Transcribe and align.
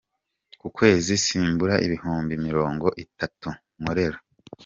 Ku 0.59 0.67
kwezi 0.77 1.11
simbura 1.25 1.75
ibihumbi 1.85 2.33
miringo 2.43 2.87
itatu 3.03 3.47
nkorera. 3.79 4.17